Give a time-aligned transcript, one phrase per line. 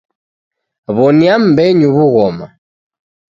[0.95, 2.47] Wonia mmbenyu wughoma